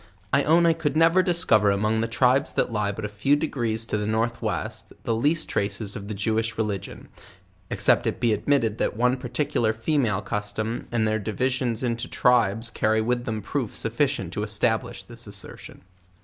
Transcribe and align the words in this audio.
I 0.33 0.41
own 0.45 0.65
I 0.65 0.73
could 0.73 0.97
never 0.97 1.21
discover 1.21 1.69
among 1.69 2.01
the 2.01 2.07
tribes 2.07 2.53
that 2.53 2.71
lie 2.71 2.91
but 2.91 3.05
a 3.05 3.07
few 3.07 3.35
degrees 3.35 3.85
to 3.85 3.97
the 3.99 4.07
north 4.07 4.41
west, 4.41 4.93
the 5.03 5.13
least 5.13 5.47
traces 5.47 5.95
of 5.95 6.07
the 6.07 6.15
Jewish 6.15 6.57
religion, 6.57 7.07
ex 7.69 7.83
cept 7.83 8.07
it 8.07 8.19
be 8.19 8.33
admitted 8.33 8.79
that 8.79 8.97
one 8.97 9.15
particular 9.17 9.73
female 9.73 10.23
custom, 10.23 10.87
and 10.91 11.07
their 11.07 11.19
divisions 11.19 11.83
into 11.83 12.07
tribes 12.07 12.71
carry 12.71 12.99
with 12.99 13.25
them 13.25 13.43
proof 13.43 13.77
sufficient 13.77 14.33
to 14.33 14.41
establish 14.41 15.03
this 15.03 15.27
assertion. 15.27 15.83